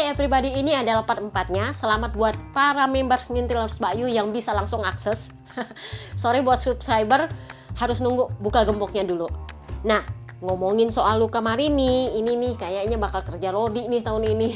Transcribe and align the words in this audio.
Hai 0.00 0.16
everybody, 0.16 0.48
ini 0.56 0.72
adalah 0.72 1.04
part 1.04 1.20
4-nya. 1.20 1.76
Selamat 1.76 2.16
buat 2.16 2.32
para 2.56 2.88
members 2.88 3.28
Ngintilers 3.28 3.76
Bayu 3.76 4.08
yang 4.08 4.32
bisa 4.32 4.48
langsung 4.56 4.80
akses. 4.80 5.28
Sorry 6.16 6.40
buat 6.40 6.56
subscriber, 6.56 7.28
harus 7.76 8.00
nunggu 8.00 8.32
buka 8.40 8.64
gemboknya 8.64 9.04
dulu. 9.04 9.28
Nah, 9.84 10.00
ngomongin 10.40 10.88
soal 10.88 11.20
Luka 11.20 11.44
Marini, 11.44 12.16
ini 12.16 12.32
nih 12.32 12.56
kayaknya 12.56 12.96
bakal 12.96 13.20
kerja 13.28 13.52
Rodi 13.52 13.92
nih 13.92 14.00
tahun 14.00 14.24
ini. 14.24 14.48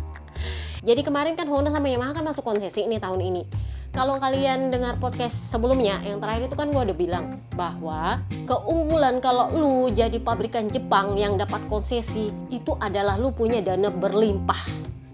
Jadi 0.88 1.04
kemarin 1.04 1.36
kan 1.36 1.44
Honda 1.52 1.68
sama 1.68 1.92
Yamaha 1.92 2.16
kan 2.16 2.24
masuk 2.24 2.40
konsesi 2.40 2.88
nih 2.88 3.04
tahun 3.04 3.20
ini 3.20 3.61
kalau 3.92 4.16
kalian 4.16 4.72
dengar 4.72 4.96
podcast 4.96 5.52
sebelumnya 5.52 6.00
yang 6.00 6.16
terakhir 6.16 6.48
itu 6.48 6.56
kan 6.56 6.72
gue 6.72 6.80
udah 6.80 6.96
bilang 6.96 7.24
bahwa 7.52 8.24
keunggulan 8.48 9.20
kalau 9.20 9.52
lu 9.52 9.92
jadi 9.92 10.16
pabrikan 10.16 10.72
Jepang 10.72 11.20
yang 11.20 11.36
dapat 11.36 11.60
konsesi 11.68 12.32
itu 12.48 12.72
adalah 12.80 13.20
lu 13.20 13.36
punya 13.36 13.60
dana 13.60 13.92
berlimpah. 13.92 14.64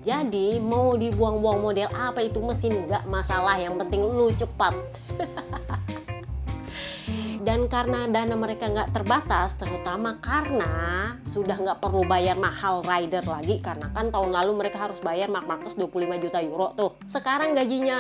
Jadi 0.07 0.63
mau 0.63 0.95
dibuang-buang 0.95 1.59
model 1.59 1.91
apa 1.91 2.23
itu 2.23 2.39
mesin 2.39 2.87
nggak 2.87 3.11
masalah. 3.11 3.59
Yang 3.59 3.83
penting 3.83 4.01
lu 4.07 4.31
cepat 4.39 4.79
dan 7.49 7.65
karena 7.65 8.05
dana 8.05 8.37
mereka 8.37 8.69
nggak 8.69 8.93
terbatas 8.93 9.57
terutama 9.57 10.21
karena 10.21 10.69
sudah 11.25 11.57
nggak 11.57 11.81
perlu 11.81 12.05
bayar 12.05 12.37
mahal 12.37 12.85
rider 12.85 13.25
lagi 13.25 13.57
karena 13.65 13.89
kan 13.97 14.13
tahun 14.13 14.37
lalu 14.37 14.53
mereka 14.53 14.85
harus 14.85 15.01
bayar 15.01 15.33
mak 15.33 15.49
makes 15.49 15.81
25 15.81 16.29
juta 16.29 16.45
euro 16.45 16.77
tuh. 16.77 17.01
Sekarang 17.09 17.57
gajinya 17.57 17.97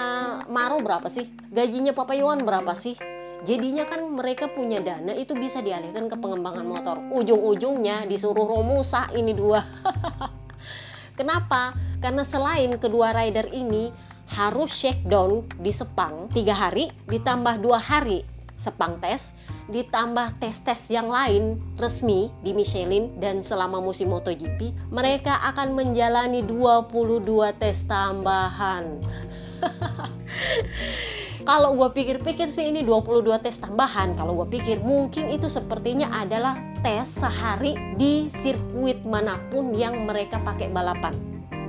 Maro 0.53 0.85
berapa 0.85 1.09
sih? 1.09 1.33
Gajinya 1.49 1.97
Papa 1.97 2.13
Iwan 2.13 2.45
berapa 2.45 2.77
sih? 2.77 3.01
Jadinya 3.49 3.89
kan 3.89 4.05
mereka 4.13 4.53
punya 4.53 4.85
dana 4.85 5.17
itu 5.17 5.33
bisa 5.33 5.65
dialihkan 5.65 6.13
ke 6.13 6.17
pengembangan 6.21 6.69
motor. 6.69 7.01
Ujung-ujungnya 7.09 8.05
disuruh 8.05 8.45
Romusa 8.45 9.09
ini 9.17 9.33
dua. 9.33 9.65
Kenapa? 11.19 11.73
Karena 12.05 12.21
selain 12.21 12.77
kedua 12.77 13.17
rider 13.17 13.49
ini 13.57 13.89
harus 14.29 14.77
shakedown 14.77 15.49
di 15.57 15.73
Sepang 15.73 16.29
tiga 16.37 16.53
hari 16.53 16.93
ditambah 17.09 17.65
dua 17.65 17.81
hari 17.81 18.37
Sepang 18.59 18.99
tes, 18.99 19.39
ditambah 19.71 20.43
tes-tes 20.43 20.91
yang 20.91 21.07
lain 21.07 21.63
resmi 21.79 22.27
di 22.43 22.51
Michelin 22.51 23.15
dan 23.23 23.39
selama 23.39 23.79
musim 23.79 24.11
MotoGP, 24.11 24.91
mereka 24.91 25.39
akan 25.55 25.79
menjalani 25.79 26.43
22 26.43 27.23
tes 27.63 27.87
tambahan. 27.87 28.99
kalau 31.49 31.79
gue 31.79 31.89
pikir-pikir 31.95 32.51
sih 32.51 32.67
ini 32.67 32.83
22 32.83 33.31
tes 33.39 33.63
tambahan, 33.63 34.19
kalau 34.19 34.43
gue 34.43 34.59
pikir 34.59 34.83
mungkin 34.83 35.31
itu 35.31 35.47
sepertinya 35.47 36.11
adalah 36.11 36.59
tes 36.83 37.07
sehari 37.07 37.79
di 37.95 38.27
sirkuit 38.27 39.07
mana 39.07 39.39
pun 39.55 39.71
yang 39.71 40.03
mereka 40.03 40.43
pakai 40.43 40.67
balapan. 40.67 41.15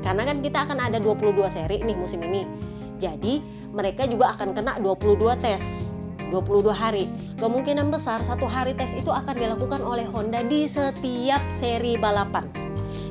Karena 0.01 0.25
kan 0.25 0.41
kita 0.41 0.65
akan 0.65 0.89
ada 0.89 0.97
22 0.97 1.53
seri 1.53 1.85
nih 1.85 1.93
musim 1.93 2.25
ini. 2.25 2.49
Jadi 2.97 3.45
mereka 3.77 4.09
juga 4.09 4.33
akan 4.33 4.57
kena 4.57 4.81
22 4.81 5.37
tes 5.37 5.93
22 6.31 6.71
hari. 6.71 7.05
Kemungkinan 7.41 7.89
besar 7.89 8.21
satu 8.21 8.45
hari 8.45 8.77
tes 8.77 8.93
itu 8.93 9.09
akan 9.09 9.35
dilakukan 9.35 9.81
oleh 9.81 10.05
Honda 10.07 10.45
di 10.45 10.69
setiap 10.69 11.41
seri 11.49 11.97
balapan. 11.97 12.47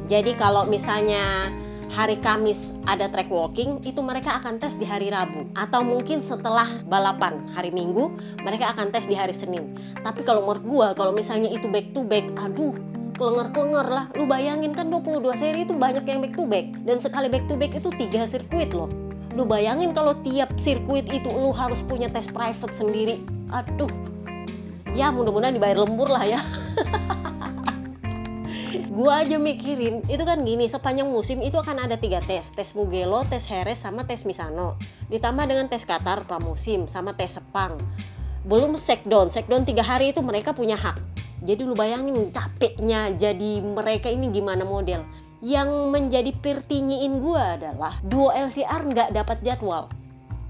Jadi 0.09 0.33
kalau 0.39 0.65
misalnya 0.65 1.53
hari 1.93 2.17
Kamis 2.21 2.73
ada 2.89 3.09
track 3.09 3.29
walking, 3.29 3.85
itu 3.85 4.01
mereka 4.01 4.41
akan 4.41 4.57
tes 4.57 4.79
di 4.79 4.87
hari 4.89 5.13
Rabu. 5.13 5.49
Atau 5.53 5.85
mungkin 5.85 6.25
setelah 6.25 6.81
balapan 6.89 7.45
hari 7.53 7.75
Minggu, 7.75 8.15
mereka 8.41 8.73
akan 8.73 8.89
tes 8.95 9.05
di 9.05 9.17
hari 9.19 9.37
Senin. 9.37 9.77
Tapi 10.01 10.25
kalau 10.25 10.47
menurut 10.47 10.65
gua, 10.65 10.89
kalau 10.97 11.13
misalnya 11.13 11.53
itu 11.53 11.69
back 11.69 11.93
to 11.93 12.05
back, 12.05 12.25
aduh, 12.41 12.77
kelenger-kelenger 13.19 13.87
lah. 13.91 14.07
Lu 14.15 14.25
bayangin 14.25 14.73
kan 14.73 14.89
22 14.89 15.25
seri 15.37 15.67
itu 15.67 15.75
banyak 15.75 16.07
yang 16.07 16.23
back 16.23 16.35
to 16.39 16.45
back. 16.47 16.67
Dan 16.87 16.97
sekali 17.03 17.27
back 17.29 17.45
to 17.51 17.59
back 17.59 17.73
itu 17.75 17.89
tiga 17.99 18.25
sirkuit 18.25 18.73
loh 18.73 19.08
lu 19.39 19.47
bayangin 19.47 19.95
kalau 19.95 20.19
tiap 20.27 20.51
sirkuit 20.59 21.07
itu 21.15 21.31
lu 21.31 21.55
harus 21.55 21.79
punya 21.87 22.11
tes 22.11 22.27
private 22.27 22.75
sendiri. 22.75 23.23
Aduh. 23.55 23.87
Ya 24.99 25.15
mudah-mudahan 25.15 25.55
dibayar 25.55 25.87
lembur 25.87 26.11
lah 26.11 26.27
ya. 26.27 26.43
Gua 28.99 29.23
aja 29.23 29.39
mikirin 29.39 30.03
itu 30.11 30.27
kan 30.27 30.43
gini 30.43 30.67
sepanjang 30.67 31.07
musim 31.07 31.39
itu 31.39 31.55
akan 31.55 31.87
ada 31.87 31.95
tiga 31.95 32.19
tes. 32.19 32.51
Tes 32.51 32.75
Mugello, 32.75 33.23
tes 33.31 33.47
Jerez 33.47 33.79
sama 33.79 34.03
tes 34.03 34.27
Misano. 34.27 34.75
Ditambah 35.07 35.47
dengan 35.47 35.71
tes 35.71 35.87
Qatar 35.87 36.27
pramusim 36.27 36.91
sama 36.91 37.15
tes 37.15 37.39
Sepang. 37.39 37.79
Belum 38.43 38.75
sekdon 38.75 39.31
sekdon 39.31 39.63
tiga 39.63 39.87
hari 39.87 40.11
itu 40.11 40.19
mereka 40.19 40.51
punya 40.51 40.75
hak. 40.75 40.99
Jadi 41.47 41.63
lu 41.63 41.79
bayangin 41.79 42.35
capeknya 42.35 43.15
jadi 43.15 43.63
mereka 43.63 44.11
ini 44.11 44.35
gimana 44.35 44.67
model 44.67 45.07
yang 45.39 45.95
menjadi 45.95 46.35
pirtinyiin 46.35 47.23
gue 47.23 47.39
adalah 47.39 47.99
duo 48.03 48.35
LCR 48.35 48.91
nggak 48.91 49.11
dapat 49.15 49.39
jadwal 49.47 49.87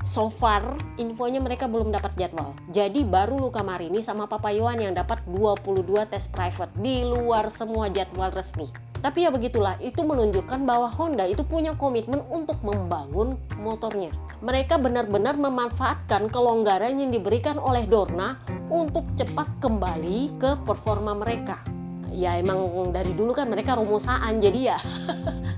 so 0.09 0.31
far 0.31 0.63
infonya 0.97 1.43
mereka 1.43 1.67
belum 1.67 1.91
dapat 1.91 2.15
jadwal. 2.15 2.55
Jadi 2.71 3.03
baru 3.03 3.39
Luka 3.39 3.61
Marini 3.67 3.99
sama 4.01 4.31
Papa 4.31 4.55
Yohan 4.55 4.81
yang 4.81 4.95
dapat 4.95 5.21
22 5.27 5.85
tes 6.09 6.31
private 6.31 6.73
di 6.79 7.03
luar 7.05 7.51
semua 7.51 7.91
jadwal 7.91 8.31
resmi. 8.33 8.71
Tapi 8.99 9.27
ya 9.27 9.31
begitulah, 9.31 9.79
itu 9.79 10.03
menunjukkan 10.03 10.67
bahwa 10.67 10.91
Honda 10.91 11.23
itu 11.23 11.47
punya 11.47 11.71
komitmen 11.79 12.19
untuk 12.35 12.59
membangun 12.67 13.39
motornya. 13.55 14.11
Mereka 14.43 14.75
benar-benar 14.83 15.39
memanfaatkan 15.39 16.27
kelonggaran 16.35 16.99
yang 16.99 17.15
diberikan 17.15 17.63
oleh 17.63 17.87
Dorna 17.87 18.43
untuk 18.71 19.07
cepat 19.15 19.63
kembali 19.63 20.35
ke 20.43 20.51
performa 20.67 21.15
mereka 21.15 21.78
ya 22.13 22.37
emang 22.41 22.91
dari 22.93 23.13
dulu 23.13 23.37
kan 23.37 23.49
mereka 23.49 23.77
rumusaan 23.77 24.41
jadi 24.41 24.61
ya 24.75 24.79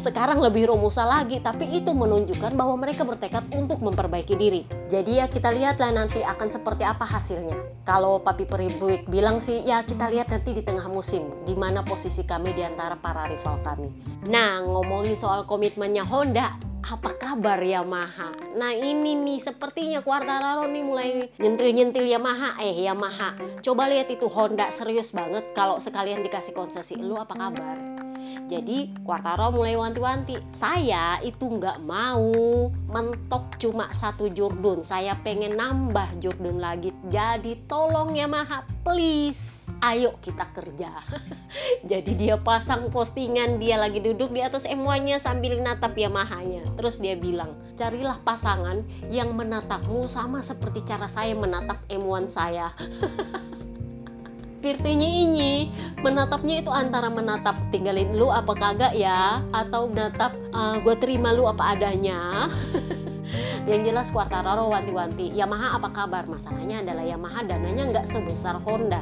sekarang 0.00 0.40
lebih 0.40 0.72
rumusa 0.72 1.04
lagi. 1.04 1.38
Tapi 1.44 1.68
itu 1.76 1.92
menunjukkan 1.92 2.56
bahwa 2.56 2.74
mereka 2.80 3.04
bertekad 3.04 3.52
untuk 3.52 3.84
memperbaiki 3.84 4.34
diri. 4.34 4.64
Jadi 4.88 5.20
ya 5.20 5.28
kita 5.28 5.52
lihatlah 5.52 5.92
nanti 5.92 6.24
akan 6.24 6.48
seperti 6.48 6.82
apa 6.88 7.04
hasilnya. 7.04 7.84
Kalau 7.84 8.24
Papi 8.24 8.48
Peribuik 8.48 9.06
bilang 9.12 9.38
sih 9.38 9.60
ya 9.60 9.84
kita 9.84 10.08
lihat 10.08 10.32
nanti 10.32 10.56
di 10.56 10.64
tengah 10.64 10.88
musim 10.88 11.28
di 11.44 11.52
mana 11.52 11.84
posisi 11.84 12.24
kami 12.24 12.56
di 12.56 12.64
antara 12.64 12.96
para 12.96 13.28
rival 13.28 13.60
kami. 13.60 13.92
Nah 14.32 14.64
ngomongin 14.64 15.20
soal 15.20 15.44
komitmennya 15.44 16.02
Honda 16.08 16.69
apa 16.84 17.10
kabar 17.16 17.60
Yamaha? 17.60 18.56
Nah 18.56 18.72
ini 18.72 19.14
nih 19.14 19.40
sepertinya 19.40 20.00
Quartararo 20.00 20.64
nih 20.66 20.84
mulai 20.84 21.08
nyentil-nyentil 21.36 22.08
Yamaha. 22.08 22.60
Eh 22.60 22.84
Yamaha, 22.88 23.36
coba 23.60 23.86
lihat 23.86 24.08
itu 24.08 24.26
Honda 24.26 24.72
serius 24.72 25.12
banget 25.12 25.52
kalau 25.52 25.76
sekalian 25.78 26.24
dikasih 26.24 26.56
konsesi. 26.56 26.96
Lu 26.98 27.20
apa 27.20 27.36
kabar? 27.36 28.09
Jadi 28.50 28.90
Quartaro 29.06 29.54
mulai 29.54 29.78
wanti-wanti, 29.78 30.38
saya 30.50 31.22
itu 31.22 31.46
nggak 31.46 31.82
mau 31.86 32.70
mentok 32.90 33.58
cuma 33.62 33.92
satu 33.94 34.26
jurdun, 34.32 34.82
saya 34.82 35.14
pengen 35.22 35.54
nambah 35.54 36.18
jurdun 36.18 36.58
lagi. 36.58 36.90
Jadi 37.06 37.66
tolong 37.70 38.16
Yamaha, 38.16 38.66
please, 38.82 39.70
ayo 39.84 40.18
kita 40.18 40.50
kerja. 40.50 40.90
Jadi 41.90 42.18
dia 42.18 42.40
pasang 42.40 42.90
postingan 42.90 43.62
dia 43.62 43.78
lagi 43.78 44.02
duduk 44.02 44.34
di 44.34 44.42
atas 44.42 44.66
M1-nya 44.66 45.22
sambil 45.22 45.60
natap 45.62 45.94
Yamaha-nya. 45.94 46.66
Terus 46.74 46.98
dia 46.98 47.14
bilang, 47.14 47.54
carilah 47.78 48.18
pasangan 48.26 48.82
yang 49.06 49.34
menatapmu 49.36 50.06
sama 50.10 50.42
seperti 50.42 50.82
cara 50.82 51.06
saya 51.06 51.36
menatap 51.38 51.78
M1 51.86 52.26
saya. 52.26 52.74
Pirtinya 54.60 55.08
ini 55.08 55.72
menatapnya 56.04 56.60
itu 56.60 56.68
antara 56.68 57.08
menatap 57.08 57.56
tinggalin 57.72 58.12
lu 58.12 58.28
apa 58.28 58.52
kagak 58.52 58.92
ya? 58.92 59.40
Atau 59.56 59.88
menatap 59.88 60.36
uh, 60.52 60.76
gue 60.84 60.94
terima 61.00 61.32
lu 61.32 61.48
apa 61.48 61.72
adanya? 61.72 62.52
Yang 63.70 63.80
jelas 63.88 64.08
Quartararo 64.12 64.68
wanti-wanti. 64.68 65.32
Yamaha 65.32 65.80
apa 65.80 65.88
kabar? 65.88 66.28
Masalahnya 66.28 66.84
adalah 66.84 67.08
Yamaha 67.08 67.40
dananya 67.48 67.88
nggak 67.88 68.06
sebesar 68.08 68.60
Honda. 68.60 69.00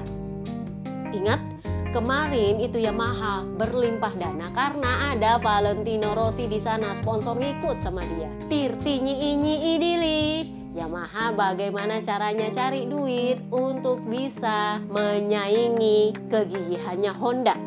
Ingat 1.11 1.43
kemarin 1.91 2.63
itu 2.63 2.79
Yamaha 2.79 3.43
berlimpah 3.59 4.15
dana 4.15 4.55
karena 4.55 5.11
ada 5.11 5.43
Valentino 5.43 6.15
Rossi 6.15 6.47
di 6.47 6.63
sana 6.63 6.95
sponsor 6.95 7.35
ngikut 7.35 7.83
sama 7.83 8.07
dia. 8.07 8.31
Tirtinya 8.47 9.11
ini 9.11 9.75
idili 9.75 10.58
Yamaha 10.79 11.35
bagaimana 11.35 11.99
caranya 11.99 12.47
cari 12.55 12.87
duit 12.87 13.43
untuk 13.51 13.99
bisa 14.07 14.79
menyaingi 14.87 16.15
kegigihannya 16.31 17.11
Honda. 17.19 17.59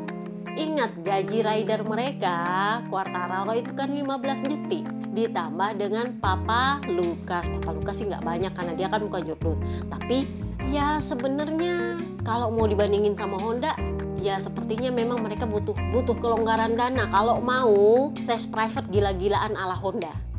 Ingat 0.55 1.03
gaji 1.03 1.43
rider 1.43 1.83
mereka, 1.83 2.39
Quartararo 2.87 3.51
itu 3.51 3.75
kan 3.75 3.91
15 3.91 4.47
detik 4.47 4.87
ditambah 5.11 5.75
dengan 5.75 6.15
Papa 6.23 6.79
Lukas. 6.87 7.51
Papa 7.51 7.75
Lukas 7.75 7.99
sih 7.99 8.07
nggak 8.07 8.23
banyak 8.23 8.51
karena 8.55 8.73
dia 8.79 8.87
kan 8.87 9.03
bukan 9.03 9.27
jurdun. 9.27 9.59
Tapi 9.91 10.27
ya 10.71 11.03
sebenarnya 11.03 11.99
kalau 12.23 12.47
mau 12.47 12.63
dibandingin 12.63 13.11
sama 13.11 13.35
Honda 13.35 13.75
ya 14.23 14.39
sepertinya 14.39 14.87
memang 14.87 15.19
mereka 15.19 15.43
butuh 15.43 15.75
butuh 15.91 16.15
kelonggaran 16.21 16.79
dana 16.79 17.09
kalau 17.11 17.43
mau 17.43 18.07
tes 18.23 18.47
private 18.47 18.87
gila-gilaan 18.87 19.59
ala 19.59 19.75
Honda. 19.75 20.30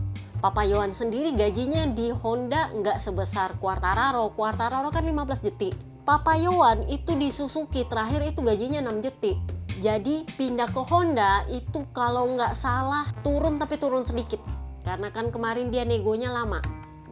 Papa 0.43 0.67
Yohan 0.67 0.91
sendiri 0.91 1.39
gajinya 1.39 1.87
di 1.87 2.11
Honda 2.11 2.67
nggak 2.75 2.99
sebesar 2.99 3.63
Quartararo. 3.63 4.35
Quartararo 4.35 4.91
kan 4.91 5.07
15 5.07 5.39
detik. 5.39 5.71
Papa 6.03 6.35
Yohan 6.35 6.83
itu 6.91 7.15
di 7.15 7.31
Suzuki 7.31 7.87
terakhir 7.87 8.27
itu 8.27 8.43
gajinya 8.43 8.83
6 8.83 9.07
detik. 9.07 9.39
Jadi 9.79 10.27
pindah 10.35 10.67
ke 10.75 10.83
Honda 10.83 11.47
itu 11.47 11.87
kalau 11.95 12.35
nggak 12.35 12.59
salah 12.59 13.07
turun 13.23 13.63
tapi 13.63 13.79
turun 13.79 14.03
sedikit. 14.03 14.43
Karena 14.83 15.15
kan 15.15 15.31
kemarin 15.31 15.71
dia 15.71 15.87
negonya 15.87 16.35
lama. 16.35 16.59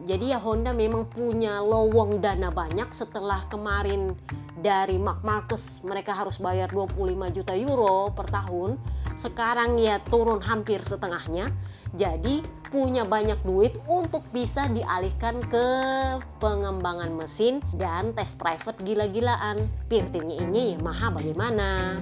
Jadi 0.03 0.35
ya 0.35 0.39
Honda 0.43 0.75
memang 0.75 1.07
punya 1.07 1.63
lowong 1.63 2.19
dana 2.19 2.51
banyak 2.51 2.91
setelah 2.91 3.47
kemarin 3.47 4.11
dari 4.59 4.99
Mark 4.99 5.23
Marcus 5.23 5.79
mereka 5.87 6.11
harus 6.11 6.35
bayar 6.35 6.67
25 6.67 6.99
juta 7.31 7.55
euro 7.55 8.11
per 8.11 8.27
tahun. 8.27 8.75
Sekarang 9.15 9.79
ya 9.79 10.03
turun 10.03 10.43
hampir 10.43 10.83
setengahnya. 10.83 11.47
Jadi 11.91 12.39
punya 12.71 13.03
banyak 13.03 13.43
duit 13.43 13.75
untuk 13.83 14.23
bisa 14.31 14.71
dialihkan 14.71 15.43
ke 15.43 15.67
pengembangan 16.39 17.11
mesin 17.11 17.59
dan 17.75 18.15
tes 18.15 18.31
private 18.31 18.79
gila-gilaan. 18.79 19.67
Pirtingnya 19.91 20.39
ini 20.39 20.79
Yamaha 20.79 21.11
bagaimana? 21.11 21.99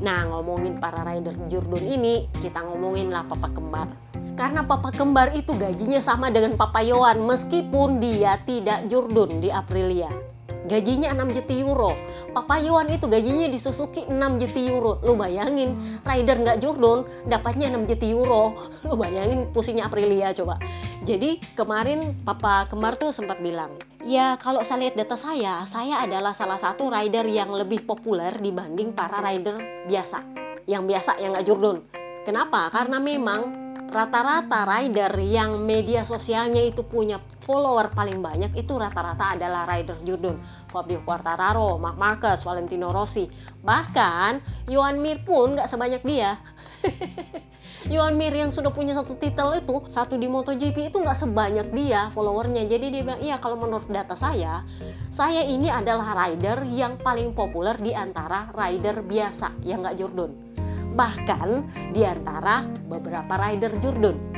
Nah 0.00 0.20
ngomongin 0.32 0.82
para 0.82 1.06
rider 1.06 1.36
Jordan 1.46 1.84
ini 1.84 2.26
kita 2.42 2.58
ngomongin 2.58 3.14
lah 3.14 3.22
papa 3.22 3.54
kembar. 3.54 3.86
Karena 4.34 4.64
papa 4.64 4.90
kembar 4.90 5.36
itu 5.36 5.52
gajinya 5.52 6.00
sama 6.00 6.32
dengan 6.32 6.56
papa 6.56 6.80
Yohan 6.80 7.20
meskipun 7.22 8.00
dia 8.00 8.40
tidak 8.42 8.88
Jordan 8.88 9.38
di 9.38 9.52
Aprilia. 9.52 10.29
Gajinya 10.70 11.10
6 11.18 11.34
juta 11.34 11.50
euro. 11.58 11.98
Papa 12.30 12.62
Yohan 12.62 12.94
itu 12.94 13.10
gajinya 13.10 13.50
di 13.50 13.58
Suzuki 13.58 14.06
6 14.06 14.14
juta 14.38 14.60
euro. 14.62 15.02
Lu 15.02 15.18
bayangin, 15.18 15.98
rider 16.06 16.46
nggak 16.46 16.62
Jordan 16.62 17.02
dapatnya 17.26 17.74
6 17.74 17.90
juta 17.90 18.06
euro. 18.06 18.44
Lu 18.86 18.94
bayangin 18.94 19.50
pusingnya 19.50 19.90
Aprilia 19.90 20.30
coba. 20.30 20.62
Jadi 21.02 21.42
kemarin 21.58 22.14
Papa 22.22 22.70
Kembar 22.70 22.94
tuh 22.94 23.10
sempat 23.10 23.42
bilang, 23.42 23.74
ya 24.06 24.38
kalau 24.38 24.62
saya 24.62 24.86
lihat 24.86 24.94
data 24.94 25.18
saya, 25.18 25.66
saya 25.66 26.06
adalah 26.06 26.30
salah 26.38 26.62
satu 26.62 26.86
rider 26.86 27.26
yang 27.26 27.50
lebih 27.50 27.82
populer 27.82 28.30
dibanding 28.38 28.94
para 28.94 29.18
rider 29.18 29.58
biasa. 29.90 30.22
Yang 30.70 30.82
biasa, 30.86 31.10
yang 31.18 31.34
nggak 31.34 31.46
Jordan. 31.50 31.82
Kenapa? 32.22 32.70
Karena 32.70 33.02
memang 33.02 33.58
rata-rata 33.90 34.62
rider 34.70 35.18
yang 35.18 35.58
media 35.66 36.06
sosialnya 36.06 36.62
itu 36.62 36.86
punya 36.86 37.18
follower 37.40 37.92
paling 37.92 38.20
banyak 38.20 38.52
itu 38.54 38.76
rata-rata 38.76 39.36
adalah 39.36 39.64
rider 39.64 39.96
Jordan 40.04 40.36
Fabio 40.70 41.02
Quartararo, 41.02 41.76
Mark 41.76 41.98
Marquez, 41.98 42.46
Valentino 42.46 42.94
Rossi. 42.94 43.26
Bahkan 43.60 44.64
Yohan 44.70 45.02
Mir 45.02 45.20
pun 45.26 45.58
nggak 45.58 45.66
sebanyak 45.66 46.02
dia. 46.06 46.38
Yohan 47.94 48.14
Mir 48.14 48.30
yang 48.30 48.54
sudah 48.54 48.70
punya 48.70 48.94
satu 48.94 49.18
titel 49.18 49.56
itu 49.58 49.82
satu 49.90 50.14
di 50.14 50.30
MotoGP 50.30 50.94
itu 50.94 50.98
nggak 51.02 51.18
sebanyak 51.18 51.68
dia 51.74 52.12
followernya. 52.14 52.64
Jadi 52.70 52.86
dia 52.94 53.02
bilang 53.02 53.20
iya 53.20 53.36
kalau 53.42 53.58
menurut 53.58 53.90
data 53.90 54.14
saya 54.14 54.62
saya 55.10 55.42
ini 55.42 55.66
adalah 55.66 56.14
rider 56.14 56.62
yang 56.70 56.96
paling 57.02 57.34
populer 57.34 57.74
di 57.80 57.90
antara 57.90 58.46
rider 58.54 59.02
biasa 59.02 59.58
yang 59.66 59.82
nggak 59.82 59.98
Jordan 59.98 60.50
bahkan 60.94 61.64
di 61.94 62.02
antara 62.02 62.66
beberapa 62.90 63.38
rider 63.38 63.72
Jordan. 63.78 64.29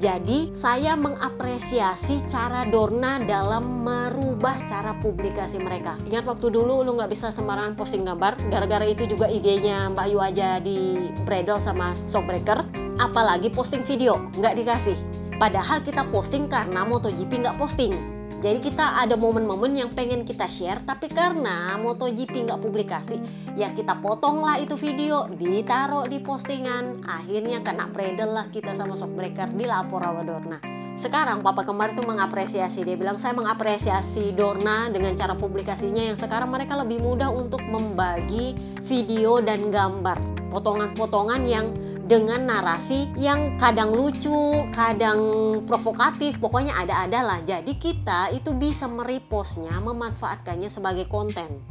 Jadi 0.00 0.48
saya 0.56 0.96
mengapresiasi 0.96 2.24
cara 2.24 2.64
Dorna 2.64 3.20
dalam 3.20 3.84
merubah 3.84 4.56
cara 4.64 4.96
publikasi 4.96 5.60
mereka. 5.60 6.00
Ingat 6.08 6.24
waktu 6.24 6.48
dulu 6.48 6.80
lu 6.80 6.96
nggak 6.96 7.12
bisa 7.12 7.28
sembarangan 7.28 7.76
posting 7.76 8.08
gambar, 8.08 8.40
gara-gara 8.48 8.88
itu 8.88 9.04
juga 9.04 9.28
idenya 9.28 9.92
Mbak 9.92 10.06
Yu 10.08 10.18
aja 10.24 10.56
di 10.56 11.12
bredel 11.28 11.60
sama 11.60 11.92
Shockbreaker. 12.08 12.64
Apalagi 12.96 13.52
posting 13.52 13.84
video, 13.84 14.16
nggak 14.40 14.56
dikasih. 14.64 14.96
Padahal 15.36 15.84
kita 15.84 16.08
posting 16.08 16.48
karena 16.48 16.80
MotoGP 16.80 17.44
nggak 17.44 17.60
posting 17.60 18.19
jadi 18.40 18.56
kita 18.56 19.04
ada 19.04 19.20
momen-momen 19.20 19.76
yang 19.76 19.92
pengen 19.92 20.24
kita 20.24 20.48
share, 20.48 20.80
tapi 20.88 21.12
karena 21.12 21.76
MotoGP 21.76 22.48
nggak 22.48 22.64
publikasi, 22.64 23.20
ya 23.52 23.68
kita 23.76 24.00
potong 24.00 24.40
lah 24.40 24.56
itu 24.56 24.80
video, 24.80 25.28
ditaruh 25.28 26.08
di 26.08 26.24
postingan. 26.24 27.04
Akhirnya 27.04 27.60
kena 27.60 27.92
bredel 27.92 28.32
lah 28.32 28.48
kita 28.48 28.72
sama 28.72 28.96
Shockbreaker 28.96 29.52
dilapor 29.52 30.00
sama 30.00 30.24
Dorna. 30.24 30.58
Sekarang 30.96 31.44
Papa 31.44 31.68
Kembar 31.68 31.92
itu 31.92 32.00
mengapresiasi, 32.00 32.80
dia 32.80 32.96
bilang 32.96 33.20
saya 33.20 33.36
mengapresiasi 33.36 34.32
Dorna 34.32 34.88
dengan 34.88 35.12
cara 35.16 35.36
publikasinya 35.36 36.08
yang 36.12 36.16
sekarang 36.16 36.48
mereka 36.48 36.80
lebih 36.80 37.00
mudah 37.00 37.28
untuk 37.28 37.60
membagi 37.68 38.56
video 38.88 39.44
dan 39.44 39.68
gambar. 39.68 40.16
Potongan-potongan 40.48 41.44
yang 41.44 41.72
dengan 42.10 42.42
narasi 42.42 43.06
yang 43.14 43.54
kadang 43.54 43.94
lucu, 43.94 44.66
kadang 44.74 45.22
provokatif, 45.62 46.42
pokoknya 46.42 46.74
ada-ada 46.74 47.22
lah. 47.22 47.38
Jadi 47.46 47.78
kita 47.78 48.34
itu 48.34 48.50
bisa 48.50 48.90
merepostnya, 48.90 49.78
memanfaatkannya 49.78 50.66
sebagai 50.66 51.06
konten. 51.06 51.62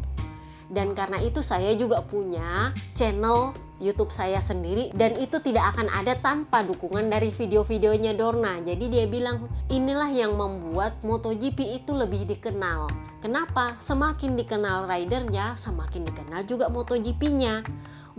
Dan 0.71 0.95
karena 0.95 1.19
itu 1.19 1.43
saya 1.43 1.75
juga 1.75 1.99
punya 2.07 2.71
channel 2.95 3.51
YouTube 3.83 4.15
saya 4.15 4.39
sendiri 4.43 4.91
dan 4.91 5.15
itu 5.15 5.39
tidak 5.39 5.75
akan 5.75 5.87
ada 5.91 6.15
tanpa 6.19 6.63
dukungan 6.63 7.11
dari 7.11 7.35
video-videonya 7.35 8.15
Dorna. 8.15 8.63
Jadi 8.63 8.85
dia 8.87 9.09
bilang 9.11 9.51
inilah 9.67 10.07
yang 10.07 10.39
membuat 10.39 11.03
MotoGP 11.03 11.83
itu 11.83 11.91
lebih 11.91 12.27
dikenal. 12.31 12.87
Kenapa? 13.19 13.75
Semakin 13.83 14.39
dikenal 14.39 14.87
ridernya, 14.87 15.59
semakin 15.59 16.07
dikenal 16.07 16.47
juga 16.47 16.71
MotoGP-nya 16.71 17.65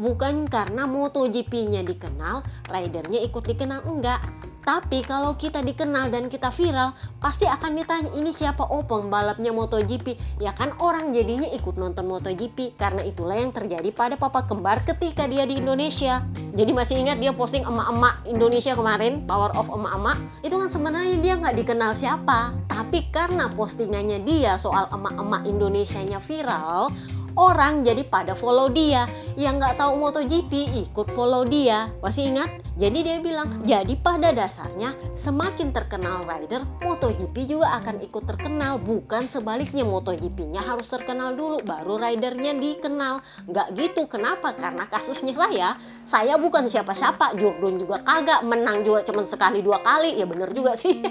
bukan 0.00 0.48
karena 0.48 0.88
MotoGP-nya 0.88 1.84
dikenal, 1.84 2.40
ridernya 2.72 3.20
ikut 3.20 3.44
dikenal 3.44 3.84
enggak. 3.84 4.24
Tapi 4.60 5.00
kalau 5.08 5.40
kita 5.40 5.64
dikenal 5.64 6.12
dan 6.12 6.28
kita 6.28 6.52
viral, 6.52 6.92
pasti 7.16 7.48
akan 7.48 7.80
ditanya 7.80 8.10
ini 8.12 8.28
siapa 8.28 8.60
oh 8.68 8.84
pembalapnya 8.84 9.56
MotoGP. 9.56 10.20
Ya 10.36 10.52
kan 10.52 10.76
orang 10.84 11.16
jadinya 11.16 11.48
ikut 11.48 11.80
nonton 11.80 12.04
MotoGP 12.04 12.76
karena 12.76 13.00
itulah 13.00 13.40
yang 13.40 13.56
terjadi 13.56 13.88
pada 13.88 14.20
papa 14.20 14.44
kembar 14.44 14.84
ketika 14.84 15.24
dia 15.24 15.48
di 15.48 15.64
Indonesia. 15.64 16.20
Jadi 16.52 16.76
masih 16.76 17.00
ingat 17.00 17.16
dia 17.24 17.32
posting 17.32 17.64
emak-emak 17.64 18.28
Indonesia 18.28 18.76
kemarin, 18.76 19.24
Power 19.24 19.48
of 19.56 19.72
emak-emak. 19.72 20.18
Itu 20.44 20.60
kan 20.60 20.68
sebenarnya 20.68 21.16
dia 21.24 21.34
nggak 21.40 21.56
dikenal 21.56 21.96
siapa. 21.96 22.52
Tapi 22.68 23.08
karena 23.08 23.48
postingannya 23.56 24.20
dia 24.28 24.60
soal 24.60 24.92
emak-emak 24.92 25.48
Indonesianya 25.48 26.20
viral, 26.20 26.92
orang 27.36 27.82
jadi 27.86 28.02
pada 28.06 28.32
follow 28.34 28.70
dia. 28.70 29.06
Yang 29.38 29.54
nggak 29.62 29.74
tahu 29.78 29.92
MotoGP 30.00 30.52
ikut 30.88 31.08
follow 31.14 31.46
dia. 31.46 31.92
Masih 32.02 32.30
ingat? 32.30 32.50
Jadi 32.80 33.04
dia 33.04 33.20
bilang 33.20 33.60
jadi 33.68 33.92
pada 34.00 34.32
dasarnya 34.32 34.96
semakin 35.12 35.68
terkenal 35.68 36.24
rider 36.24 36.64
MotoGP 36.80 37.44
juga 37.44 37.76
akan 37.76 38.00
ikut 38.00 38.24
terkenal. 38.24 38.80
Bukan 38.80 39.28
sebaliknya 39.28 39.84
MotoGP-nya 39.84 40.64
harus 40.64 40.88
terkenal 40.88 41.36
dulu 41.36 41.60
baru 41.60 42.00
ridernya 42.00 42.56
dikenal. 42.56 43.20
Nggak 43.44 43.68
gitu. 43.76 44.02
Kenapa? 44.08 44.56
Karena 44.56 44.88
kasusnya 44.88 45.36
saya. 45.36 45.68
Saya 46.08 46.40
bukan 46.40 46.66
siapa-siapa. 46.70 47.36
Jordan 47.36 47.76
juga 47.76 48.00
kagak. 48.00 48.46
Menang 48.48 48.80
juga 48.80 49.04
cuma 49.04 49.28
sekali 49.28 49.60
dua 49.60 49.84
kali. 49.84 50.16
Ya 50.16 50.24
bener 50.24 50.48
juga 50.56 50.72
sih. 50.72 51.04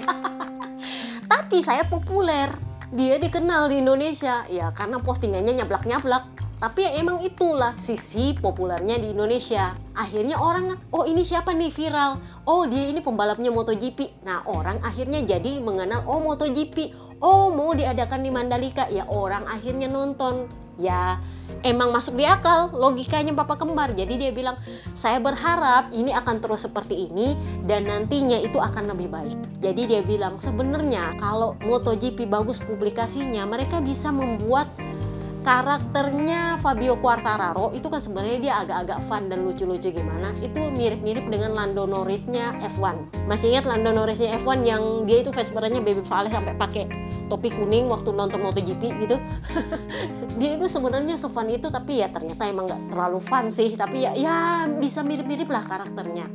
Tapi 1.32 1.62
saya 1.62 1.86
populer 1.86 2.69
dia 2.90 3.22
dikenal 3.22 3.70
di 3.70 3.82
Indonesia. 3.82 4.42
Ya 4.50 4.74
karena 4.74 4.98
postingannya 4.98 5.62
nyablak-nyablak. 5.62 6.26
Tapi 6.60 6.84
ya 6.84 7.00
emang 7.00 7.24
itulah 7.24 7.72
sisi 7.80 8.36
populernya 8.36 9.00
di 9.00 9.16
Indonesia. 9.16 9.72
Akhirnya 9.96 10.36
orang 10.36 10.76
oh 10.92 11.08
ini 11.08 11.24
siapa 11.24 11.56
nih 11.56 11.72
viral? 11.72 12.20
Oh 12.44 12.68
dia 12.68 12.92
ini 12.92 13.00
pembalapnya 13.00 13.48
MotoGP. 13.48 14.26
Nah 14.28 14.44
orang 14.44 14.76
akhirnya 14.84 15.24
jadi 15.24 15.62
mengenal 15.64 16.04
oh 16.04 16.20
MotoGP. 16.20 16.92
Oh 17.24 17.48
mau 17.48 17.72
diadakan 17.72 18.20
di 18.20 18.30
Mandalika. 18.34 18.92
Ya 18.92 19.08
orang 19.08 19.48
akhirnya 19.48 19.88
nonton 19.88 20.52
ya 20.80 21.20
emang 21.60 21.92
masuk 21.92 22.16
di 22.16 22.24
akal 22.24 22.72
logikanya 22.72 23.36
Bapak 23.36 23.60
Kembar. 23.60 23.92
Jadi 23.92 24.16
dia 24.16 24.32
bilang, 24.32 24.56
saya 24.96 25.20
berharap 25.20 25.92
ini 25.92 26.10
akan 26.10 26.40
terus 26.40 26.64
seperti 26.64 27.08
ini 27.08 27.36
dan 27.68 27.86
nantinya 27.86 28.40
itu 28.40 28.56
akan 28.56 28.96
lebih 28.96 29.12
baik. 29.12 29.36
Jadi 29.60 29.82
dia 29.86 30.00
bilang 30.00 30.40
sebenarnya 30.40 31.16
kalau 31.20 31.56
MotoGP 31.60 32.24
bagus 32.26 32.58
publikasinya, 32.64 33.44
mereka 33.44 33.78
bisa 33.84 34.08
membuat 34.08 34.72
karakternya 35.40 36.60
Fabio 36.60 37.00
Quartararo 37.00 37.72
itu 37.72 37.88
kan 37.88 38.00
sebenarnya 38.00 38.38
dia 38.40 38.54
agak-agak 38.60 38.98
fun 39.08 39.32
dan 39.32 39.48
lucu-lucu 39.48 39.88
gimana 39.88 40.36
itu 40.44 40.68
mirip-mirip 40.68 41.24
dengan 41.32 41.56
Lando 41.56 41.88
Norrisnya 41.88 42.60
F1 42.60 43.24
masih 43.24 43.56
ingat 43.56 43.64
Lando 43.64 43.88
Norrisnya 43.88 44.36
F1 44.36 44.68
yang 44.68 45.08
dia 45.08 45.24
itu 45.24 45.32
fans 45.32 45.48
Baby 45.48 46.04
Vale 46.04 46.28
sampai 46.28 46.52
pakai 46.60 46.84
topi 47.30 47.54
kuning 47.54 47.86
waktu 47.86 48.10
nonton 48.10 48.42
MotoGP 48.42 48.82
gitu 49.06 49.16
dia 50.42 50.50
itu 50.58 50.66
sebenarnya 50.66 51.14
sefun 51.14 51.46
itu 51.46 51.70
tapi 51.70 52.02
ya 52.02 52.10
ternyata 52.10 52.50
emang 52.50 52.66
nggak 52.66 52.82
terlalu 52.90 53.22
fun 53.22 53.46
sih 53.48 53.70
tapi 53.78 54.04
ya 54.04 54.12
ya 54.18 54.66
bisa 54.66 55.06
mirip-mirip 55.06 55.46
lah 55.46 55.62
karakternya 55.62 56.26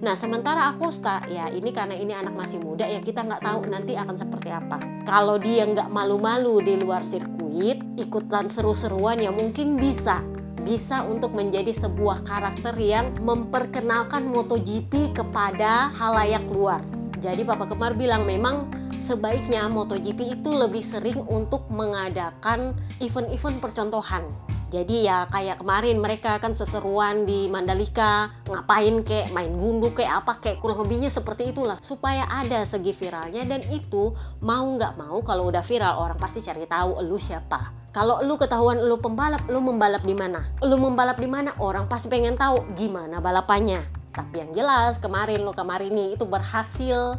Nah, 0.00 0.16
sementara 0.16 0.72
Acosta, 0.72 1.20
ya 1.28 1.52
ini 1.52 1.76
karena 1.76 1.92
ini 1.92 2.16
anak 2.16 2.32
masih 2.32 2.56
muda, 2.56 2.88
ya 2.88 3.04
kita 3.04 3.20
nggak 3.20 3.44
tahu 3.44 3.68
nanti 3.68 4.00
akan 4.00 4.16
seperti 4.16 4.48
apa. 4.48 4.80
Kalau 5.04 5.36
dia 5.36 5.68
nggak 5.68 5.92
malu-malu 5.92 6.64
di 6.64 6.80
luar 6.80 7.04
sirkuit, 7.04 7.84
ikutan 8.00 8.48
seru-seruan 8.48 9.20
ya 9.20 9.28
mungkin 9.28 9.76
bisa 9.76 10.24
bisa 10.60 11.02
untuk 11.04 11.32
menjadi 11.32 11.72
sebuah 11.72 12.22
karakter 12.24 12.76
yang 12.76 13.16
memperkenalkan 13.20 14.28
MotoGP 14.28 15.16
kepada 15.16 15.88
halayak 15.96 16.44
luar. 16.52 16.84
Jadi 17.20 17.44
Papa 17.44 17.68
Kemar 17.68 17.96
bilang 17.96 18.24
memang 18.24 18.68
sebaiknya 19.00 19.64
MotoGP 19.66 20.36
itu 20.36 20.52
lebih 20.52 20.84
sering 20.84 21.24
untuk 21.24 21.64
mengadakan 21.72 22.76
event-event 23.00 23.58
percontohan 23.64 24.28
Jadi 24.70 25.02
ya 25.02 25.26
kayak 25.26 25.66
kemarin 25.66 25.98
mereka 25.98 26.38
kan 26.38 26.54
seseruan 26.54 27.26
di 27.26 27.50
Mandalika, 27.50 28.30
ngapain 28.46 29.02
kek, 29.02 29.34
main 29.34 29.50
gundu 29.50 29.90
kayak 29.90 30.22
apa 30.22 30.38
kayak 30.38 30.62
kurang 30.62 30.86
lebihnya 30.86 31.10
seperti 31.10 31.50
itulah. 31.50 31.74
Supaya 31.82 32.22
ada 32.30 32.62
segi 32.62 32.94
viralnya 32.94 33.42
dan 33.50 33.66
itu 33.66 34.14
mau 34.38 34.62
nggak 34.62 34.94
mau 34.94 35.26
kalau 35.26 35.50
udah 35.50 35.66
viral 35.66 35.98
orang 35.98 36.14
pasti 36.22 36.38
cari 36.38 36.70
tahu 36.70 37.02
lu 37.02 37.18
siapa. 37.18 37.74
Kalau 37.90 38.22
lu 38.22 38.38
ketahuan 38.38 38.78
lu 38.86 39.02
pembalap, 39.02 39.42
lu 39.50 39.58
membalap 39.58 40.06
di 40.06 40.14
mana? 40.14 40.46
Lu 40.62 40.78
membalap 40.78 41.18
di 41.18 41.26
mana? 41.26 41.50
Orang 41.58 41.90
pasti 41.90 42.06
pengen 42.06 42.38
tahu 42.38 42.70
gimana 42.78 43.18
balapannya. 43.18 43.82
Tapi 44.14 44.42
yang 44.42 44.54
jelas 44.54 45.02
kemarin 45.02 45.42
lu 45.42 45.50
kemarin 45.50 45.90
ini 45.90 46.14
itu 46.14 46.22
berhasil 46.26 47.18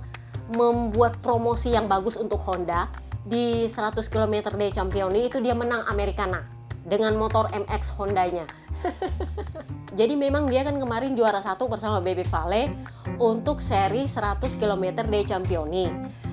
membuat 0.51 1.23
promosi 1.23 1.71
yang 1.71 1.87
bagus 1.87 2.19
untuk 2.19 2.43
Honda 2.43 2.91
di 3.23 3.69
100 3.69 4.01
km 4.11 4.51
day 4.57 4.71
champion 4.73 5.13
itu 5.13 5.39
dia 5.39 5.55
menang 5.55 5.85
Americana 5.87 6.43
dengan 6.85 7.13
motor 7.15 7.47
MX 7.53 7.95
Hondanya. 7.97 8.45
Jadi 9.99 10.15
memang 10.15 10.47
dia 10.47 10.63
kan 10.63 10.79
kemarin 10.79 11.13
juara 11.13 11.43
satu 11.43 11.67
bersama 11.67 11.99
Baby 11.99 12.23
Vale 12.25 12.71
untuk 13.19 13.59
seri 13.59 14.07
100 14.07 14.39
km 14.57 15.03
Day 15.05 15.27
Championi. 15.27 15.91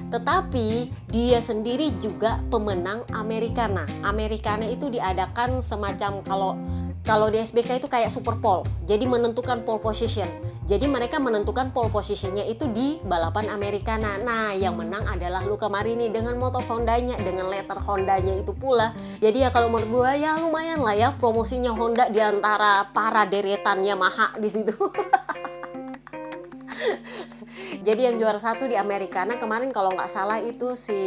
Tetapi 0.09 0.89
dia 1.11 1.43
sendiri 1.43 1.93
juga 2.01 2.41
pemenang 2.49 3.05
Americana. 3.13 3.85
Americana 4.01 4.65
itu 4.65 4.89
diadakan 4.89 5.61
semacam 5.61 6.25
kalau 6.25 6.57
kalau 7.05 7.29
di 7.29 7.41
SBK 7.43 7.85
itu 7.85 7.89
kayak 7.91 8.09
super 8.09 8.41
pole. 8.41 8.65
Jadi 8.89 9.05
menentukan 9.05 9.61
pole 9.67 9.83
position. 9.83 10.29
Jadi 10.69 10.85
mereka 10.85 11.17
menentukan 11.17 11.73
pole 11.73 11.89
positionnya 11.89 12.45
itu 12.45 12.69
di 12.69 13.01
balapan 13.01 13.49
Americana. 13.49 14.21
Nah, 14.21 14.53
yang 14.53 14.77
menang 14.77 15.01
adalah 15.09 15.41
Luca 15.41 15.65
Marini 15.73 16.13
dengan 16.13 16.37
motor 16.37 16.61
Hondanya, 16.69 17.17
dengan 17.17 17.49
letter 17.49 17.81
Hondanya 17.81 18.37
itu 18.37 18.53
pula. 18.53 18.93
Jadi 19.17 19.43
ya 19.43 19.49
kalau 19.49 19.73
menurut 19.73 19.89
gue 19.89 20.29
ya 20.29 20.37
lumayan 20.37 20.85
lah 20.85 20.93
ya 20.93 21.09
promosinya 21.17 21.73
Honda 21.73 22.13
di 22.13 22.21
antara 22.21 22.85
para 22.93 23.25
deretan 23.25 23.81
Yamaha 23.81 24.37
di 24.37 24.49
situ. 24.53 24.77
Jadi 27.79 28.11
yang 28.11 28.19
juara 28.19 28.43
satu 28.43 28.67
di 28.67 28.75
Americana 28.75 29.39
kemarin 29.39 29.71
kalau 29.71 29.95
nggak 29.95 30.11
salah 30.11 30.43
itu 30.43 30.75
si 30.75 30.99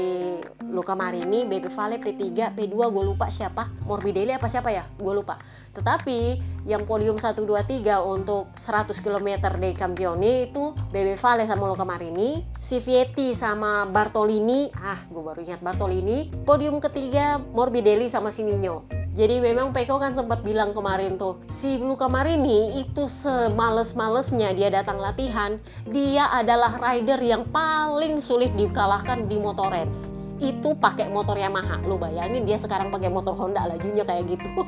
Luca 0.72 0.96
Marini, 0.96 1.44
Baby 1.44 1.68
Vale 1.68 2.00
P3, 2.00 2.56
P2 2.56 2.76
gue 2.76 3.04
lupa 3.04 3.28
siapa, 3.28 3.68
Morbidelli 3.84 4.32
apa 4.32 4.48
siapa 4.48 4.72
ya, 4.72 4.88
gue 4.96 5.14
lupa. 5.14 5.36
Tetapi 5.76 6.40
yang 6.64 6.88
podium 6.88 7.20
1, 7.20 7.36
2, 7.36 7.44
3 7.44 8.00
untuk 8.08 8.56
100 8.56 8.96
km 9.04 9.52
dei 9.60 9.76
Campioni 9.76 10.48
itu 10.48 10.72
Baby 10.96 11.20
Vale 11.20 11.44
sama 11.44 11.68
Luca 11.68 11.84
Marini, 11.84 12.40
si 12.62 12.80
Vietti 12.80 13.36
sama 13.36 13.84
Bartolini, 13.90 14.72
ah 14.80 15.00
gue 15.12 15.22
baru 15.22 15.44
ingat 15.44 15.60
Bartolini, 15.60 16.32
podium 16.48 16.80
ketiga 16.80 17.36
Morbidelli 17.40 18.08
sama 18.08 18.32
Sinino. 18.32 19.01
Jadi 19.12 19.44
memang 19.44 19.76
Peko 19.76 20.00
kan 20.00 20.16
sempat 20.16 20.40
bilang 20.40 20.72
kemarin 20.72 21.20
tuh, 21.20 21.44
si 21.52 21.76
Luka 21.76 22.08
Marini 22.08 22.80
itu 22.80 23.12
semales-malesnya 23.12 24.56
dia 24.56 24.72
datang 24.72 25.04
latihan, 25.04 25.60
dia 25.84 26.32
adalah 26.32 26.80
rider 26.80 27.20
yang 27.20 27.44
paling 27.52 28.24
sulit 28.24 28.56
dikalahkan 28.56 29.28
di 29.28 29.36
Motorens. 29.36 30.16
Itu 30.40 30.80
pakai 30.80 31.12
motor 31.12 31.38
Yamaha. 31.38 31.86
Lu 31.86 32.02
bayangin 32.02 32.48
dia 32.48 32.58
sekarang 32.58 32.90
pakai 32.90 33.14
motor 33.14 33.38
Honda 33.38 33.68
lajunya 33.68 34.02
kayak 34.02 34.26
gitu. 34.32 34.50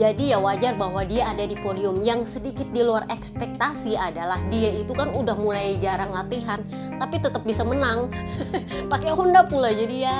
Jadi 0.00 0.32
ya 0.32 0.40
wajar 0.40 0.80
bahwa 0.80 1.04
dia 1.04 1.28
ada 1.28 1.44
di 1.44 1.58
podium 1.58 2.00
yang 2.00 2.24
sedikit 2.24 2.64
di 2.72 2.80
luar 2.80 3.04
ekspektasi 3.10 3.98
adalah 3.98 4.40
dia 4.48 4.72
itu 4.72 4.96
kan 4.96 5.12
udah 5.12 5.36
mulai 5.36 5.76
jarang 5.76 6.14
latihan 6.14 6.62
tapi 6.96 7.20
tetap 7.20 7.44
bisa 7.44 7.66
menang. 7.66 8.08
Pakai 8.92 9.12
Honda 9.12 9.44
pula 9.44 9.76
jadi 9.76 10.08
ya 10.08 10.18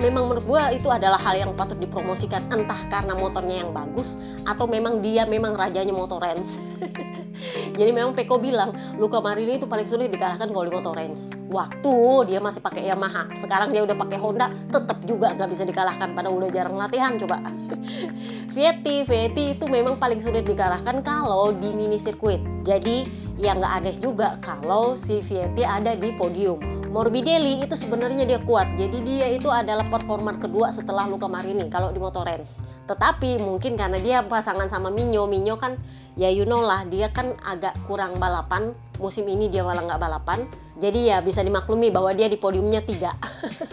memang 0.00 0.26
menurut 0.26 0.44
gue 0.48 0.62
itu 0.80 0.88
adalah 0.88 1.20
hal 1.20 1.36
yang 1.36 1.52
patut 1.52 1.76
dipromosikan 1.76 2.48
entah 2.48 2.80
karena 2.88 3.12
motornya 3.12 3.60
yang 3.60 3.70
bagus 3.70 4.16
atau 4.48 4.64
memang 4.64 5.04
dia 5.04 5.28
memang 5.28 5.52
rajanya 5.54 5.92
motor 5.92 6.18
range. 6.24 6.56
Jadi 7.78 7.90
memang 7.92 8.12
Peko 8.12 8.36
bilang 8.36 8.76
Luka 9.00 9.20
Marini 9.20 9.56
itu 9.56 9.64
paling 9.64 9.88
sulit 9.88 10.12
dikalahkan 10.12 10.52
kalau 10.52 10.64
di 10.64 10.72
motor 10.72 10.92
range. 10.92 11.32
Waktu 11.48 11.94
dia 12.32 12.40
masih 12.40 12.60
pakai 12.60 12.88
Yamaha, 12.88 13.32
sekarang 13.36 13.72
dia 13.72 13.80
udah 13.84 13.96
pakai 13.96 14.18
Honda, 14.20 14.52
tetap 14.68 15.00
juga 15.08 15.32
nggak 15.32 15.48
bisa 15.48 15.64
dikalahkan 15.64 16.12
pada 16.12 16.28
udah 16.28 16.48
jarang 16.52 16.76
latihan 16.76 17.16
coba. 17.16 17.40
Vietti, 18.54 19.08
Vietti 19.08 19.56
itu 19.56 19.64
memang 19.68 19.96
paling 19.96 20.20
sulit 20.20 20.44
dikalahkan 20.44 21.00
kalau 21.00 21.52
di 21.56 21.72
mini 21.72 21.96
sirkuit. 21.96 22.40
Jadi 22.64 23.08
ya 23.40 23.56
nggak 23.56 23.72
aneh 23.72 23.96
juga 23.96 24.36
kalau 24.44 24.92
si 24.92 25.24
Vietti 25.24 25.64
ada 25.64 25.96
di 25.96 26.12
podium 26.12 26.79
Morbidelli 26.90 27.62
itu 27.62 27.78
sebenarnya 27.78 28.26
dia 28.26 28.42
kuat. 28.42 28.66
Jadi 28.74 28.98
dia 29.06 29.30
itu 29.30 29.46
adalah 29.46 29.86
performer 29.86 30.42
kedua 30.42 30.74
setelah 30.74 31.06
Luka 31.06 31.30
Marini 31.30 31.62
kalau 31.70 31.94
di 31.94 32.02
motor 32.02 32.26
Motorens. 32.26 32.60
Tetapi 32.90 33.38
mungkin 33.38 33.78
karena 33.78 34.02
dia 34.02 34.26
pasangan 34.26 34.66
sama 34.66 34.90
Minyo, 34.90 35.30
Minyo 35.30 35.54
kan 35.54 35.78
ya 36.18 36.26
you 36.26 36.42
know 36.42 36.58
lah 36.58 36.82
dia 36.90 37.06
kan 37.14 37.38
agak 37.46 37.78
kurang 37.86 38.18
balapan. 38.18 38.74
Musim 38.98 39.30
ini 39.30 39.46
dia 39.46 39.62
malah 39.62 39.86
nggak 39.86 40.02
balapan. 40.02 40.50
Jadi 40.82 41.14
ya 41.14 41.22
bisa 41.22 41.46
dimaklumi 41.46 41.94
bahwa 41.94 42.10
dia 42.10 42.26
di 42.26 42.34
podiumnya 42.34 42.82
tiga. 42.82 43.14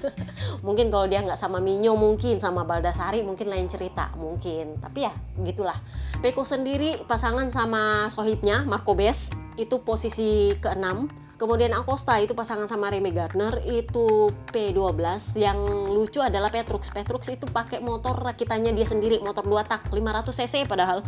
mungkin 0.65 0.93
kalau 0.93 1.09
dia 1.09 1.25
nggak 1.25 1.41
sama 1.41 1.57
Minyo 1.57 1.97
mungkin 1.97 2.37
sama 2.37 2.61
Baldasari 2.69 3.25
mungkin 3.25 3.49
lain 3.49 3.65
cerita 3.65 4.13
mungkin. 4.13 4.77
Tapi 4.77 5.09
ya 5.09 5.11
gitulah. 5.41 5.81
Peko 6.21 6.45
sendiri 6.45 7.01
pasangan 7.09 7.49
sama 7.49 8.13
sohibnya 8.13 8.61
Marco 8.69 8.93
Bes 8.93 9.33
itu 9.57 9.81
posisi 9.81 10.53
keenam 10.61 11.09
Kemudian 11.37 11.69
Acosta 11.77 12.17
itu 12.17 12.33
pasangan 12.33 12.65
sama 12.65 12.89
Remy 12.89 13.13
Gardner 13.13 13.61
itu 13.61 14.33
P12 14.49 14.97
yang 15.37 15.61
lucu 15.85 16.17
adalah 16.17 16.49
Petrux. 16.49 16.89
Petrux 16.89 17.29
itu 17.29 17.45
pakai 17.45 17.77
motor 17.77 18.17
rakitannya 18.17 18.73
dia 18.73 18.89
sendiri, 18.89 19.21
motor 19.21 19.45
2 19.45 19.69
tak 19.69 19.85
500 19.93 20.33
cc 20.33 20.65
padahal. 20.65 21.05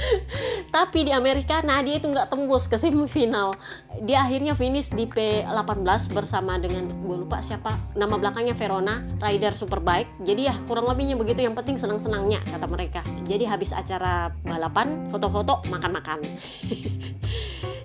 Tapi 0.74 1.04
di 1.04 1.12
Amerika 1.12 1.60
nah 1.60 1.84
dia 1.84 2.00
itu 2.00 2.08
nggak 2.08 2.32
tembus 2.32 2.64
ke 2.64 2.80
semifinal. 2.80 3.60
Dia 4.00 4.24
akhirnya 4.24 4.56
finish 4.56 4.88
di 4.88 5.04
P18 5.04 5.84
bersama 6.16 6.56
dengan 6.56 6.88
gue 6.88 7.28
lupa 7.28 7.44
siapa 7.44 7.76
nama 7.92 8.16
belakangnya 8.16 8.56
Verona, 8.56 9.04
rider 9.20 9.52
superbike. 9.52 10.08
Jadi 10.24 10.48
ya 10.48 10.56
kurang 10.64 10.88
lebihnya 10.88 11.20
begitu 11.20 11.44
yang 11.44 11.52
penting 11.52 11.76
senang-senangnya 11.76 12.40
kata 12.48 12.64
mereka. 12.64 13.04
Jadi 13.28 13.44
habis 13.44 13.76
acara 13.76 14.32
balapan, 14.48 15.12
foto-foto, 15.12 15.60
makan-makan. 15.68 16.24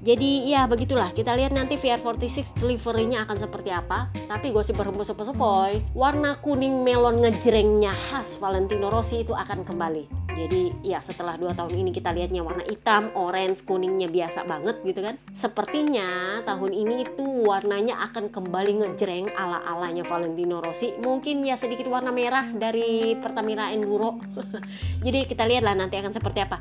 Jadi 0.04 0.52
ya 0.52 0.68
begitulah 0.68 1.16
kita 1.16 1.32
lihat 1.32 1.56
nanti 1.56 1.80
VR46 1.80 2.60
deliverynya 2.60 3.24
akan 3.24 3.40
seperti 3.40 3.72
apa. 3.72 4.12
Tapi 4.28 4.52
gue 4.52 4.60
sih 4.60 4.76
berhembus 4.76 5.16
sepoi 5.16 5.80
warna 5.96 6.36
kuning 6.44 6.84
melon 6.84 7.24
ngejrengnya 7.24 7.96
khas 8.12 8.36
Valentino 8.36 8.92
Rossi 8.92 9.24
itu 9.24 9.32
akan 9.32 9.64
kembali. 9.64 10.36
Jadi 10.36 10.76
ya 10.84 11.00
setelah 11.00 11.40
dua 11.40 11.56
tahun 11.56 11.88
ini 11.88 11.96
kita 11.96 12.12
lihatnya 12.12 12.44
warna 12.44 12.68
hitam, 12.68 13.16
orange, 13.16 13.64
kuningnya 13.64 14.12
biasa 14.12 14.44
banget 14.44 14.84
gitu 14.84 15.08
kan. 15.08 15.16
Sepertinya 15.32 16.42
tahun 16.44 16.76
ini 16.76 17.08
itu 17.08 17.24
warnanya 17.48 18.04
akan 18.12 18.28
kembali 18.28 18.84
ngejreng 18.84 19.32
ala-alanya 19.40 20.04
Valentino 20.04 20.60
Rossi. 20.60 21.00
Mungkin 21.00 21.48
ya 21.48 21.56
sedikit 21.56 21.88
warna 21.88 22.12
merah 22.12 22.52
dari 22.52 23.16
Pertamina 23.24 23.72
Enduro. 23.72 24.20
Jadi 25.06 25.32
kita 25.32 25.48
lihatlah 25.48 25.80
nanti 25.80 25.96
akan 25.96 26.12
seperti 26.12 26.44
apa. 26.44 26.60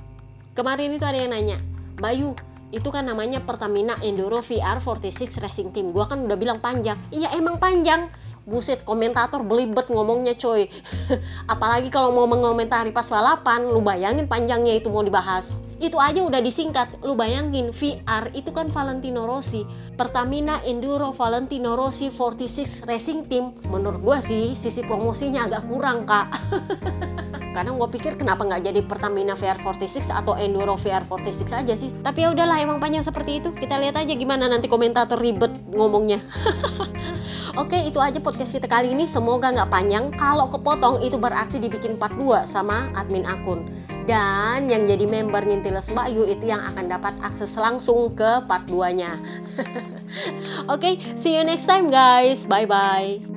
Kemarin 0.54 0.94
itu 0.94 1.02
ada 1.02 1.16
yang 1.16 1.32
nanya, 1.32 1.56
Bayu, 1.96 2.36
itu 2.72 2.88
kan 2.88 3.04
namanya 3.04 3.44
Pertamina 3.44 4.00
Enduro 4.00 4.40
VR 4.40 4.80
46 4.80 5.38
Racing 5.38 5.70
Team. 5.76 5.92
Gua 5.92 6.08
kan 6.08 6.24
udah 6.24 6.34
bilang 6.40 6.58
panjang. 6.58 6.96
Iya 7.12 7.36
emang 7.36 7.60
panjang. 7.60 8.08
Buset 8.42 8.82
komentator 8.82 9.46
belibet 9.46 9.86
ngomongnya 9.86 10.34
coy. 10.34 10.66
Apalagi 11.52 11.94
kalau 11.94 12.10
mau 12.10 12.26
mengomentari 12.26 12.90
pas 12.90 13.06
balapan 13.06 13.70
lu 13.70 13.78
bayangin 13.78 14.26
panjangnya 14.26 14.82
itu 14.82 14.90
mau 14.90 15.04
dibahas. 15.06 15.62
Itu 15.78 16.00
aja 16.02 16.24
udah 16.26 16.42
disingkat. 16.42 17.04
Lu 17.06 17.14
bayangin 17.14 17.70
VR 17.70 18.34
itu 18.34 18.50
kan 18.50 18.66
Valentino 18.66 19.30
Rossi. 19.30 19.62
Pertamina 19.94 20.58
Enduro 20.66 21.14
Valentino 21.14 21.78
Rossi 21.78 22.10
46 22.10 22.82
Racing 22.88 23.20
Team. 23.30 23.54
Menurut 23.70 24.00
gua 24.02 24.18
sih 24.18 24.58
sisi 24.58 24.82
promosinya 24.82 25.46
agak 25.46 25.62
kurang 25.70 26.02
kak 26.02 26.26
kadang 27.52 27.76
gue 27.76 27.88
pikir 27.92 28.16
kenapa 28.16 28.42
nggak 28.48 28.72
jadi 28.72 28.80
Pertamina 28.82 29.36
VR46 29.36 30.10
atau 30.10 30.34
Enduro 30.34 30.74
VR46 30.74 31.52
aja 31.52 31.74
sih? 31.76 31.92
Tapi 32.00 32.24
ya 32.24 32.32
udahlah 32.32 32.58
emang 32.58 32.80
panjang 32.80 33.04
seperti 33.04 33.44
itu. 33.44 33.52
Kita 33.52 33.76
lihat 33.78 34.00
aja 34.00 34.12
gimana 34.16 34.48
nanti 34.48 34.66
komentator 34.66 35.20
ribet 35.20 35.52
ngomongnya. 35.70 36.24
Oke 37.62 37.76
itu 37.84 38.00
aja 38.00 38.16
podcast 38.18 38.56
kita 38.56 38.66
kali 38.66 38.96
ini. 38.96 39.04
Semoga 39.04 39.52
nggak 39.52 39.68
panjang. 39.68 40.08
Kalau 40.16 40.48
kepotong 40.48 41.04
itu 41.04 41.20
berarti 41.20 41.60
dibikin 41.60 42.00
part 42.00 42.16
2 42.16 42.48
sama 42.48 42.88
admin 42.96 43.28
akun. 43.28 43.68
Dan 44.02 44.66
yang 44.66 44.82
jadi 44.82 45.06
member 45.06 45.46
Ngintiles 45.46 45.94
Mbak 45.94 46.08
Yu 46.10 46.24
itu 46.26 46.50
yang 46.50 46.58
akan 46.74 46.90
dapat 46.90 47.14
akses 47.22 47.54
langsung 47.54 48.10
ke 48.18 48.42
part 48.50 48.66
2 48.66 48.98
nya 48.98 49.14
Oke 50.66 50.98
okay, 50.98 51.14
see 51.14 51.38
you 51.38 51.46
next 51.46 51.70
time 51.70 51.86
guys. 51.86 52.42
Bye 52.50 52.66
bye 52.66 53.31